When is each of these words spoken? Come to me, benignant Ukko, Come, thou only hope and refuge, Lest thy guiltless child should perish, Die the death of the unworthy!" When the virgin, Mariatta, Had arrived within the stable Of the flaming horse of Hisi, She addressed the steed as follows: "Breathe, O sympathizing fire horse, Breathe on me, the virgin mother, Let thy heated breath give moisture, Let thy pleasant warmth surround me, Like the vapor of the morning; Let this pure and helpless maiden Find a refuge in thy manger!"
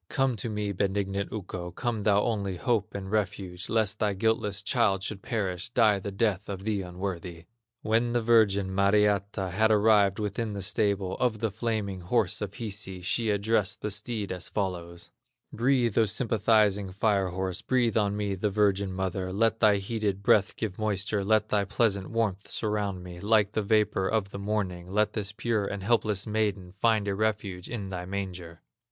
Come 0.09 0.35
to 0.37 0.49
me, 0.49 0.71
benignant 0.71 1.31
Ukko, 1.31 1.69
Come, 1.69 2.01
thou 2.01 2.23
only 2.23 2.55
hope 2.57 2.95
and 2.95 3.11
refuge, 3.11 3.69
Lest 3.69 3.99
thy 3.99 4.13
guiltless 4.15 4.63
child 4.63 5.03
should 5.03 5.21
perish, 5.21 5.69
Die 5.69 5.99
the 5.99 6.11
death 6.11 6.49
of 6.49 6.63
the 6.63 6.81
unworthy!" 6.81 7.45
When 7.83 8.13
the 8.13 8.21
virgin, 8.23 8.73
Mariatta, 8.73 9.51
Had 9.51 9.69
arrived 9.69 10.17
within 10.17 10.53
the 10.53 10.63
stable 10.63 11.17
Of 11.19 11.37
the 11.37 11.51
flaming 11.51 11.99
horse 11.99 12.41
of 12.41 12.55
Hisi, 12.55 13.03
She 13.03 13.29
addressed 13.29 13.81
the 13.81 13.91
steed 13.91 14.31
as 14.31 14.49
follows: 14.49 15.11
"Breathe, 15.53 15.95
O 15.99 16.05
sympathizing 16.05 16.91
fire 16.91 17.27
horse, 17.29 17.61
Breathe 17.61 17.95
on 17.95 18.17
me, 18.17 18.33
the 18.33 18.49
virgin 18.49 18.91
mother, 18.91 19.31
Let 19.31 19.59
thy 19.59 19.77
heated 19.77 20.23
breath 20.23 20.55
give 20.55 20.79
moisture, 20.79 21.23
Let 21.23 21.49
thy 21.49 21.63
pleasant 21.63 22.09
warmth 22.09 22.47
surround 22.49 23.03
me, 23.03 23.19
Like 23.19 23.51
the 23.51 23.61
vapor 23.61 24.07
of 24.07 24.31
the 24.31 24.39
morning; 24.39 24.91
Let 24.91 25.13
this 25.13 25.31
pure 25.31 25.67
and 25.67 25.83
helpless 25.83 26.25
maiden 26.25 26.71
Find 26.71 27.07
a 27.07 27.13
refuge 27.13 27.69
in 27.69 27.89
thy 27.89 28.05
manger!" 28.07 28.63